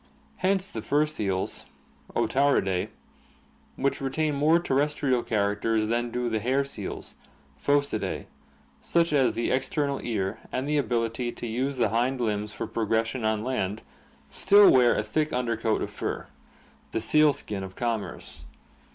Hence 0.37 0.71
the 0.71 0.81
fur 0.81 1.05
seals 1.05 1.65
(Otariidae) 2.15 2.87
which 3.75 4.01
retain 4.01 4.33
more 4.33 4.57
terrestrial 4.57 5.21
characters 5.21 5.89
than 5.89 6.09
do 6.09 6.27
the 6.27 6.39
hair 6.39 6.65
seals 6.65 7.13
(Phocidae), 7.63 8.25
such 8.81 9.13
as 9.13 9.33
the 9.33 9.51
external 9.51 9.99
ear 10.01 10.39
and 10.51 10.67
the 10.67 10.79
ability 10.79 11.31
to 11.33 11.45
use 11.45 11.77
the 11.77 11.89
hind 11.89 12.19
limbs 12.19 12.51
for 12.51 12.65
progression 12.65 13.23
on 13.23 13.43
land, 13.43 13.83
still 14.27 14.71
wear 14.71 14.95
a 14.95 15.03
thick 15.03 15.31
under 15.31 15.55
coat 15.55 15.83
of 15.83 15.91
fur— 15.91 16.25
the 16.93 16.99
sealskin 16.99 17.61
of 17.61 17.75
commerce. 17.75 18.45